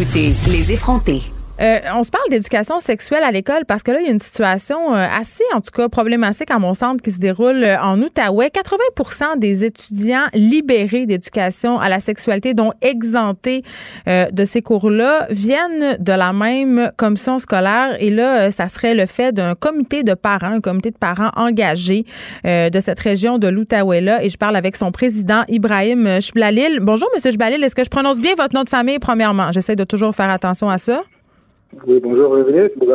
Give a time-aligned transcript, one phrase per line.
[0.00, 1.22] Écoutez, les effrontés.
[1.60, 4.20] Euh, on se parle d'éducation sexuelle à l'école parce que là, il y a une
[4.20, 8.00] situation euh, assez, en tout cas, problématique à mon centre qui se déroule euh, en
[8.00, 8.48] Outaouais.
[8.48, 13.62] 80% des étudiants libérés d'éducation à la sexualité, dont exemptés
[14.06, 17.96] de ces cours-là, viennent de la même commission scolaire.
[18.00, 22.04] Et là, ça serait le fait d'un comité de parents, un comité de parents engagé
[22.44, 24.24] de cette région de l'Outaouais-là.
[24.24, 26.80] Et je parle avec son président, Ibrahim Chblalil.
[26.80, 27.62] Bonjour, Monsieur Chblalil.
[27.62, 29.52] Est-ce que je prononce bien votre nom de famille, premièrement?
[29.52, 31.02] J'essaie de toujours faire attention à ça.
[31.86, 32.34] Oui, bonjour,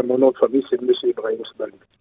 [0.06, 0.90] Mon nom de famille, c'est M.
[1.04, 1.38] Ibrahim.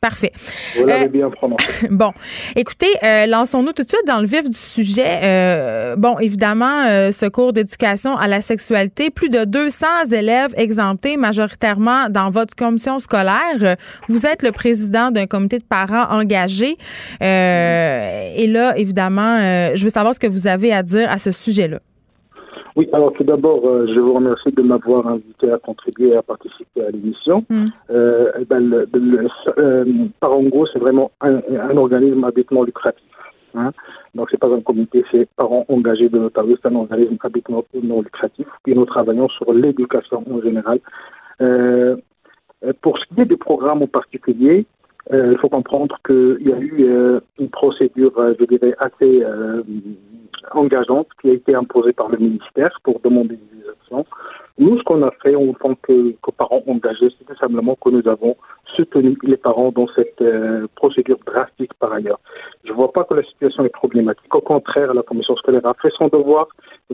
[0.00, 0.32] Parfait.
[0.76, 1.86] Vous l'avez euh, bien prononcé.
[1.90, 2.12] bon.
[2.56, 5.20] Écoutez, euh, lançons-nous tout de suite dans le vif du sujet.
[5.22, 12.08] Euh, bon, évidemment, ce cours d'éducation à la sexualité, plus de 200 élèves exemptés, majoritairement
[12.08, 13.76] dans votre commission scolaire.
[14.08, 16.76] Vous êtes le président d'un comité de parents engagé.
[17.20, 19.38] et là, évidemment,
[19.74, 21.80] je veux savoir ce que vous avez à dire à ce sujet-là.
[22.74, 26.22] Oui, alors tout d'abord, euh, je vous remercie de m'avoir invité à contribuer et à
[26.22, 27.44] participer à l'émission.
[27.50, 27.64] Mm.
[27.90, 29.84] Euh, eh ben, le, le, euh,
[30.20, 33.04] Parango, c'est vraiment un, un, organisme habitement lucratif.
[33.54, 33.72] Hein.
[34.14, 38.00] Donc, c'est pas un comité, c'est parents engagés de l'Ontario, c'est un organisme habitement non
[38.00, 38.46] lucratif.
[38.66, 40.80] Et nous travaillons sur l'éducation en général.
[41.42, 41.96] Euh,
[42.80, 44.66] pour ce qui est des programmes en particulier,
[45.12, 49.24] il faut comprendre qu'il y a eu une procédure, je dirais, assez
[50.52, 54.04] engageante qui a été imposée par le ministère pour demander des actions.
[54.58, 58.06] Nous, ce qu'on a fait en tant que, parents engagés, c'est tout simplement que nous
[58.06, 58.36] avons
[58.76, 62.20] soutenu les parents dans cette euh, procédure drastique par ailleurs.
[62.64, 64.34] Je ne vois pas que la situation est problématique.
[64.34, 66.48] Au contraire, la commission scolaire a fait son devoir,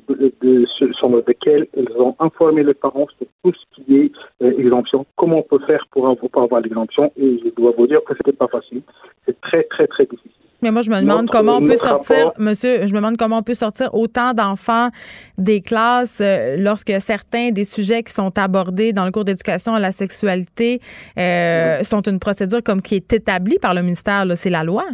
[0.09, 4.57] de, de, sur lequel ils ont informé les parents sur tout ce qui est euh,
[4.59, 7.13] exemption, comment on peut faire pour, pour avoir l'exemption?
[7.17, 8.83] Et je dois vous dire que ce n'était pas facile.
[9.27, 10.28] C'est très, très, très difficile.
[10.63, 13.43] Mais moi, je me demande comment on peut sortir, monsieur, je me demande comment on
[13.43, 14.89] peut sortir autant d'enfants
[15.37, 19.79] des classes euh, lorsque certains des sujets qui sont abordés dans le cours d'éducation à
[19.79, 20.81] la sexualité
[21.17, 24.25] euh, sont une procédure comme qui est établie par le ministère.
[24.35, 24.85] C'est la loi.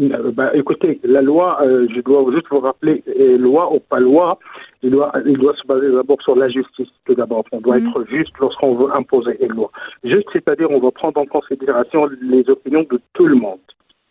[0.00, 3.02] Euh, ben, écoutez, la loi, je dois juste vous rappeler,
[3.38, 4.38] loi ou pas loi,
[4.82, 7.44] il doit, il doit se baser d'abord sur la justice, tout d'abord.
[7.52, 7.88] On doit mm.
[7.88, 9.70] être juste lorsqu'on veut imposer une loi.
[10.02, 13.58] Juste, c'est-à-dire, on va prendre en considération les opinions de tout le monde.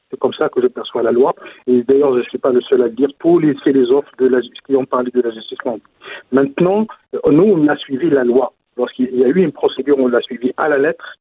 [0.09, 1.35] C'est comme ça que je perçois la loi.
[1.65, 3.09] Et d'ailleurs, je ne suis pas le seul à le dire.
[3.19, 5.57] Tous les philosophes de la, qui ont parlé de la justice
[6.31, 8.53] Maintenant, euh, nous, on a suivi la loi.
[8.77, 11.17] Lorsqu'il y a eu une procédure, on l'a suivi à la lettre.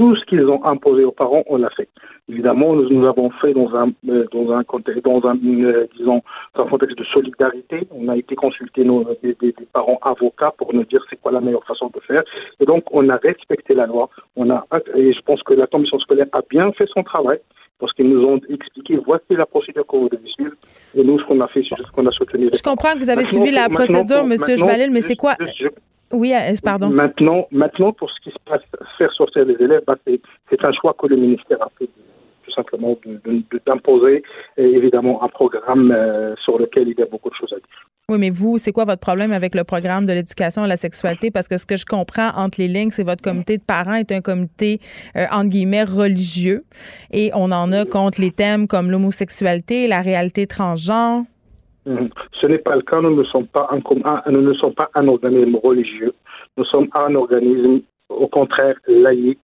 [0.00, 1.90] Tout ce qu'ils ont imposé aux parents, on l'a fait.
[2.26, 6.22] Évidemment, nous, nous avons fait dans un, euh, dans un contexte, dans un, euh, disons,
[6.54, 7.86] dans un contexte de solidarité.
[7.90, 11.42] On a été consulter nos, des, des, parents avocats pour nous dire c'est quoi la
[11.42, 12.22] meilleure façon de faire.
[12.60, 14.08] Et donc, on a respecté la loi.
[14.36, 17.40] On a, et je pense que la commission scolaire a bien fait son travail
[17.78, 20.54] parce qu'ils nous ont expliqué voici la procédure que vous devez suivre.
[20.94, 22.48] Et nous, ce qu'on a fait, c'est juste qu'on a soutenu.
[22.54, 24.36] Je comprends que vous avez suivi la procédure, M.
[24.56, 25.34] Jbalil, mais c'est quoi
[26.12, 26.88] Oui, euh, pardon?
[26.90, 28.62] Maintenant, maintenant, pour ce qui se passe,
[28.98, 31.88] faire sortir les élèves, bah, c'est un choix que le ministère a fait
[32.44, 32.96] tout simplement
[33.66, 34.22] d'imposer
[34.56, 37.86] évidemment un programme euh, sur lequel il y a beaucoup de choses à dire.
[38.08, 41.30] Oui, mais vous, c'est quoi votre problème avec le programme de l'éducation à la sexualité?
[41.30, 44.10] Parce que ce que je comprends entre les lignes, c'est votre comité de parents est
[44.10, 44.80] un comité,
[45.16, 46.64] euh, entre guillemets, religieux.
[47.12, 51.22] Et on en a contre les thèmes comme l'homosexualité, la réalité transgenre.
[51.86, 53.00] Ce n'est pas le cas.
[53.00, 56.14] Nous ne sommes pas un, nous ne sommes pas un organisme religieux.
[56.56, 59.38] Nous sommes un organisme, au contraire, laïque,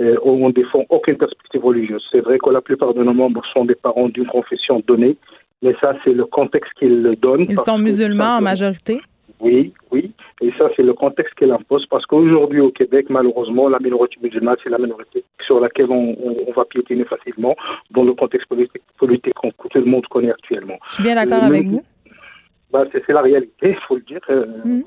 [0.00, 2.02] euh, où on ne défend aucune perspective religieuse.
[2.10, 5.16] C'est vrai que la plupart de nos membres sont des parents d'une confession donnée,
[5.60, 7.46] mais ça, c'est le contexte qu'il donne.
[7.48, 9.00] Ils sont musulmans en majorité?
[9.42, 10.12] Oui, oui.
[10.40, 14.56] Et ça, c'est le contexte qu'il impose parce qu'aujourd'hui, au Québec, malheureusement, la minorité musulmane,
[14.62, 16.14] c'est la minorité sur laquelle on,
[16.54, 17.56] va piétiner facilement
[17.90, 20.78] dans le contexte politique, politique que tout le monde connaît actuellement.
[20.88, 21.82] Je suis bien d'accord avec vous.
[22.72, 24.20] Bah, c'est la réalité, il faut le dire.
[24.30, 24.82] Euh, hmm.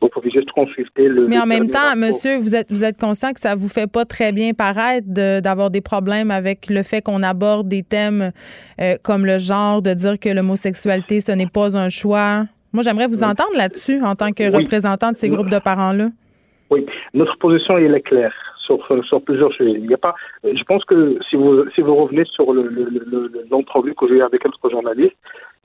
[0.00, 1.26] Vous pouvez juste consulter le.
[1.26, 4.04] Mais en même temps, monsieur, vous êtes, vous êtes conscient que ça vous fait pas
[4.04, 8.32] très bien paraître d'avoir des problèmes avec le fait qu'on aborde des thèmes
[8.80, 12.44] euh, comme le genre, de dire que l'homosexualité, ce n'est pas un choix?
[12.76, 16.08] Moi, j'aimerais vous entendre là-dessus en tant que représentant de ces groupes de parents-là.
[16.70, 16.84] Oui,
[17.14, 18.34] notre position, elle est claire.
[18.66, 19.78] Sur, sur, plusieurs sujets.
[19.78, 20.14] Il y a pas,
[20.44, 24.44] je pense que si vous, si vous revenez sur l'entrevue le, que j'ai eu avec
[24.44, 25.16] un autre journaliste,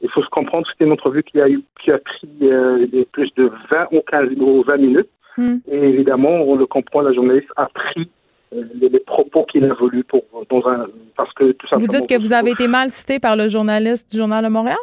[0.02, 2.88] il faut se comprendre que c'était une entrevue qui a, eu, qui a pris euh,
[3.12, 5.10] plus de 20 ou 15 ou 20 minutes.
[5.36, 5.58] Hmm.
[5.70, 8.10] Et évidemment, on le comprend, la journaliste a pris
[8.54, 10.86] euh, les, propos qu'il a voulu pour, dans un,
[11.18, 11.92] parce que tout simplement.
[11.92, 14.78] Vous dites que vous avez été mal cité par le journaliste du Journal de Montréal?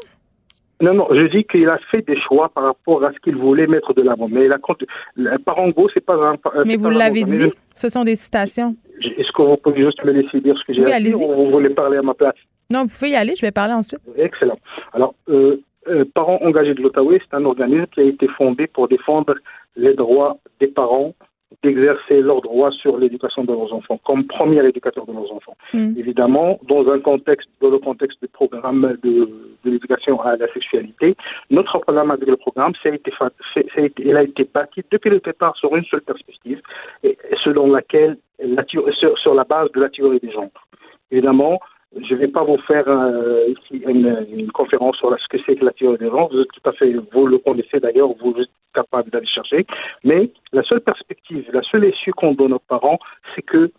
[0.81, 3.67] Non, non, je dis qu'il a fait des choix par rapport à ce qu'il voulait
[3.67, 4.29] mettre de l'avant.
[4.29, 4.59] Mais la,
[5.39, 6.37] Parango, c'est pas un.
[6.65, 8.77] Mais vous l'avez dit, ce sont des citations.
[9.01, 11.51] Est-ce que vous pouvez juste me laisser dire ce que j'ai oui, dit ou vous
[11.51, 12.35] voulez parler à ma place?
[12.71, 14.01] Non, vous pouvez y aller, je vais parler ensuite.
[14.17, 14.57] Excellent.
[14.93, 18.89] Alors, euh, euh, Parents engagés de l'Ottawa, c'est un organisme qui a été fondé pour
[18.89, 19.35] défendre
[19.77, 21.15] les droits des parents
[21.63, 25.57] d'exercer leurs droits sur l'éducation de leurs enfants, comme premier éducateur de leurs enfants.
[25.73, 25.95] Mm.
[25.97, 29.29] Évidemment, dans un contexte, dans le contexte du programme de,
[29.65, 31.17] l'éducation à la sexualité,
[31.51, 33.13] notre problème avec le programme, ça a été,
[33.99, 36.61] il a été bâti depuis le départ sur une seule perspective,
[37.03, 40.51] et selon laquelle, la, sur, sur la base de la théorie des genres.
[41.11, 41.59] Évidemment,
[41.97, 45.65] je ne vais pas vous faire euh, ici une, conférence sur ce que c'est que
[45.65, 46.29] la théorie des genres.
[46.31, 49.67] Vous êtes tout à fait, vous le connaissez d'ailleurs, vous êtes capable d'aller chercher.
[50.05, 52.99] Mais la seule perspective, la seule issue qu'on donne aux parents,
[53.35, 53.71] c'est que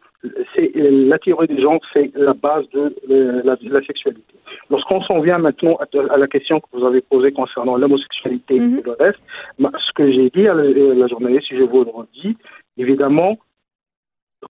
[0.54, 4.34] c'est la théorie des genres, c'est la base de euh, la, sexualité.
[4.70, 8.82] Lorsqu'on s'en vient maintenant à, la question que vous avez posée concernant l'homosexualité et mhm.
[8.84, 9.20] le reste,
[9.60, 12.36] bah, ce que j'ai dit à la, journaliste, si je vous le redis,
[12.78, 13.38] évidemment,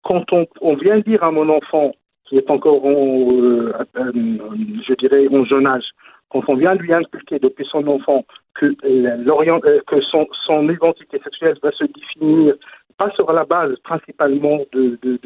[0.04, 0.26] quand
[0.62, 1.92] on vient dire à mon enfant
[2.30, 4.12] qui est encore, en, euh, euh,
[4.88, 5.86] je dirais, en jeune âge,
[6.30, 11.58] quand on vient lui inculquer depuis son enfant que, euh, que son, son, identité sexuelle
[11.62, 12.56] va se définir
[12.98, 15.18] pas sur la base principalement de, de,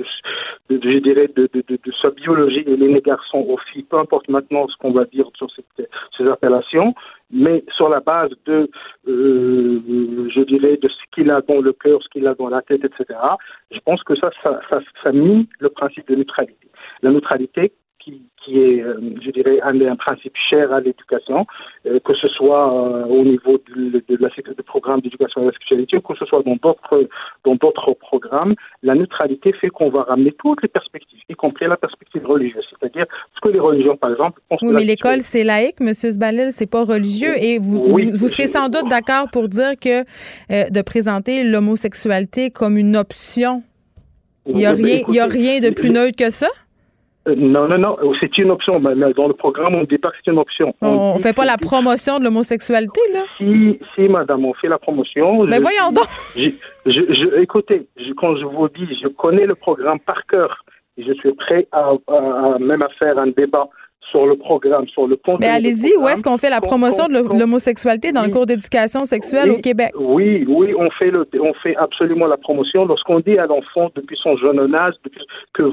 [0.70, 4.92] de, de, de, sa biologie et les garçons aux filles, peu importe maintenant ce qu'on
[4.92, 6.94] va dire sur cette, ces appellations,
[7.32, 8.70] mais sur la base de,
[9.08, 12.62] euh, je dirais, de ce qu'il a dans le cœur, ce qu'il a dans la
[12.62, 13.20] tête, etc.
[13.72, 16.68] Je pense que ça, ça, ça, ça mine le principe de neutralité.
[17.02, 17.74] La neutralité,
[18.04, 21.46] qui, est, euh, je dirais, un, un, principe cher à l'éducation,
[21.86, 25.52] euh, que ce soit euh, au niveau de, de, la, du programme d'éducation à la
[25.52, 27.08] sexualité, ou que ce soit dans d'autres,
[27.46, 28.52] dans d'autres programmes.
[28.82, 32.66] La neutralité fait qu'on va ramener toutes les perspectives, y compris la perspective religieuse.
[32.70, 33.06] C'est-à-dire,
[33.36, 35.94] ce que les religions, par exemple, Oui, mais l'école, c'est laïque, M.
[35.94, 37.34] Zbalil, c'est pas religieux.
[37.38, 40.04] Et vous, vous, serez sans doute d'accord pour dire que
[40.50, 43.64] de présenter l'homosexualité comme une option,
[44.46, 46.50] il n'y a, rien, il y a rien de plus neutre que ça?
[47.28, 48.74] Euh, non, non, non, c'est une option.
[48.74, 50.74] Dans le programme, on dit pas que c'est une option.
[50.82, 53.22] On ne fait pas la promotion de l'homosexualité, là?
[53.38, 55.44] Si, si, madame, on fait la promotion.
[55.46, 56.06] Mais voyons donc!
[56.36, 56.50] Je,
[56.86, 57.88] je, écoutez,
[58.18, 60.66] quand je vous dis, je connais le programme par cœur
[60.98, 63.68] et je suis prêt à, à même à faire un débat
[64.14, 68.12] sur le programme, sur le Mais allez-y, où est-ce qu'on fait la promotion de l'homosexualité
[68.12, 69.92] dans le cours d'éducation sexuelle au Québec?
[69.96, 72.86] Oui, oui, on fait, le, on fait absolument la promotion.
[72.86, 74.94] Lorsqu'on dit à l'enfant depuis son jeune âge,
[75.54, 75.64] que,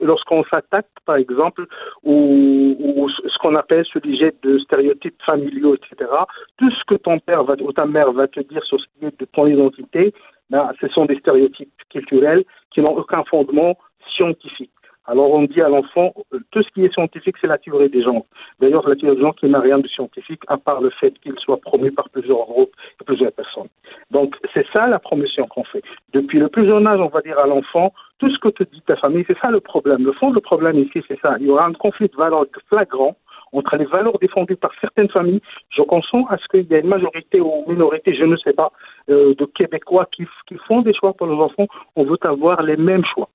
[0.00, 1.66] lorsqu'on s'attaque, par exemple,
[2.04, 6.10] ou, ce qu'on appelle ce sujet de stéréotypes familiaux, etc.,
[6.58, 9.06] tout ce que ton père va, ou ta mère va te dire sur ce qui
[9.06, 10.14] est de ton identité,
[10.48, 13.76] ben, ce sont des stéréotypes culturels qui n'ont aucun fondement
[14.14, 14.70] scientifique.
[15.06, 18.02] Alors on dit à l'enfant, euh, tout ce qui est scientifique, c'est la théorie des
[18.02, 18.24] gens.
[18.60, 21.34] D'ailleurs, la théorie des gens qui n'a rien de scientifique, à part le fait qu'il
[21.38, 23.68] soit promu par plusieurs groupes et plusieurs personnes.
[24.10, 25.82] Donc c'est ça la promotion qu'on fait.
[26.14, 28.80] Depuis le plus jeune âge, on va dire à l'enfant, tout ce que te dit
[28.86, 30.04] ta famille, c'est ça le problème.
[30.04, 31.36] Le fond du problème ici, c'est ça.
[31.38, 33.16] Il y aura un conflit de valeurs flagrant
[33.52, 35.40] entre les valeurs défendues par certaines familles.
[35.70, 38.72] Je consens à ce qu'il y ait une majorité ou minorité, je ne sais pas,
[39.10, 41.68] euh, de Québécois qui, qui font des choix pour leurs enfants.
[41.94, 43.28] On veut avoir les mêmes choix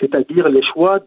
[0.00, 1.00] c'est-à-dire les choix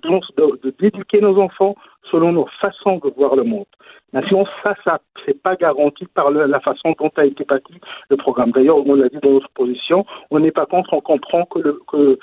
[0.79, 1.75] d'éduquer nos enfants
[2.11, 3.65] selon nos façons de voir le monde.
[4.13, 7.73] Maintenant, ça, ça c'est pas garanti par la façon dont a été bâti
[8.09, 8.51] le programme.
[8.51, 11.79] D'ailleurs, on l'a dit dans notre position, on n'est pas contre, on comprend que le,
[11.87, 12.17] que,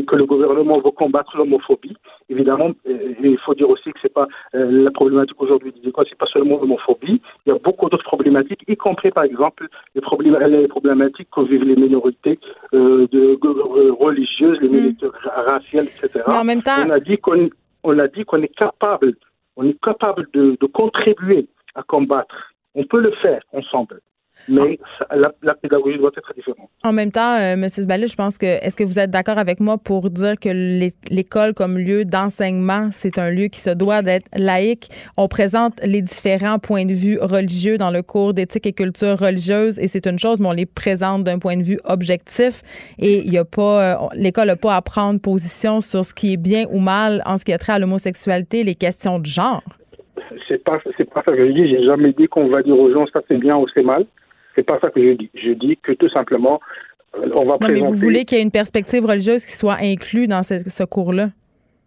[0.00, 1.96] que, le gouvernement veut combattre l'homophobie.
[2.28, 6.18] Évidemment, il faut dire aussi que c'est pas euh, la problématique aujourd'hui du ce c'est
[6.18, 7.22] pas seulement l'homophobie.
[7.46, 11.40] Il y a beaucoup d'autres problématiques, y compris par exemple les, problèmes, les problématiques que
[11.42, 12.38] vivent les minorités
[12.74, 16.24] euh, de, euh, religieuses, les minorités raciales, etc.
[16.28, 17.48] Mais en même temps, on a dit qu'on
[17.82, 19.14] on a dit qu'on est capable
[19.60, 22.54] on est capable de, contribuer à combattre.
[22.74, 24.00] On peut le faire ensemble.
[24.48, 24.78] Mais
[25.10, 26.68] la, pédagogie doit être différente.
[26.82, 27.68] En même temps, euh, M.
[27.68, 30.48] Zbalil, je pense que est-ce que vous êtes d'accord avec moi pour dire que
[31.10, 34.88] l'école comme lieu d'enseignement, c'est un lieu qui se doit d'être laïque?
[35.16, 39.78] On présente les différents points de vue religieux dans le cours d'éthique et culture religieuse
[39.78, 42.62] et c'est une chose, mais on les présente d'un point de vue objectif
[42.98, 46.32] et il y a pas, euh, l'école n'a pas à prendre position sur ce qui
[46.32, 49.62] est bien ou mal en ce qui a trait à l'homosexualité, les questions de genre
[50.48, 51.68] c'est pas c'est pas ça que je dis.
[51.68, 54.06] J'ai jamais dit qu'on va dire aux gens ça c'est bien ou c'est mal.
[54.60, 55.30] C'est pas ça que je dis.
[55.34, 56.60] Je dis que tout simplement,
[57.16, 59.78] euh, on va non, mais vous voulez qu'il y ait une perspective religieuse qui soit
[59.80, 61.30] inclue dans ce, cours-là?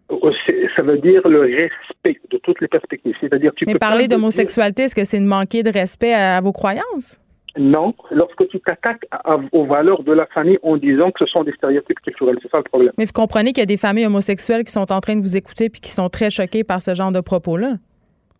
[0.08, 0.30] Oh,
[0.74, 3.14] ça veut dire le respect de toutes les perspectives.
[3.20, 7.20] C'est-à-dire tu Mais parler d'homosexualité, est-ce que c'est de manquer de respect à, vos croyances?
[7.56, 9.06] Non, lorsque tu t'attaques
[9.52, 12.56] aux valeurs de la famille en disant que ce sont des stéréotypes culturels, c'est ça
[12.56, 12.92] le problème.
[12.98, 15.36] Mais vous comprenez qu'il y a des familles homosexuelles qui sont en train de vous
[15.36, 17.74] écouter puis qui sont très choquées par ce genre de propos-là?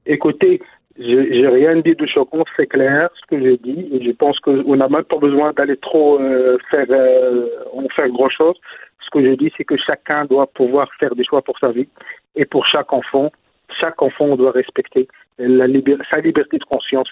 [0.07, 0.61] Écoutez,
[0.99, 4.77] j'ai rien dit de choquant, c'est clair ce que j'ai dit, et je pense qu'on
[4.77, 7.49] n'a même pas besoin d'aller trop euh, faire, euh,
[7.97, 8.57] faire grand chose.
[9.05, 11.89] Ce que je dis, c'est que chacun doit pouvoir faire des choix pour sa vie,
[12.37, 13.33] et pour chaque enfant,
[13.83, 15.09] chaque enfant doit respecter
[15.39, 15.67] la
[16.11, 17.09] sa liberté de conscience,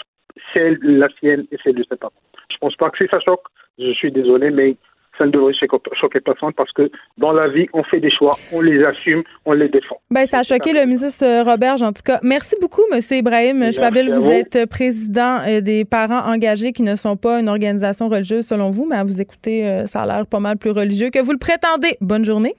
[0.55, 2.13] celle la sienne et celle de ses parents.
[2.51, 3.45] Je pense pas que si ça choque,
[3.79, 4.77] Je suis désolé, mais
[5.19, 8.61] ça ne devrait choquer personne parce que dans la vie, on fait des choix, on
[8.61, 10.01] les assume, on les défend.
[10.11, 12.19] Ben, ça a choqué le ministre Robert, en tout cas.
[12.23, 13.01] Merci beaucoup, M.
[13.11, 14.11] Ibrahim Chwabil.
[14.11, 18.47] Vous, vous, êtes président euh, des parents engagés qui ne sont pas une organisation religieuse
[18.47, 21.19] selon vous, mais à vous écouter, euh, ça a l'air pas mal plus religieux que
[21.19, 21.97] vous le prétendez.
[22.01, 22.55] Bonne journée.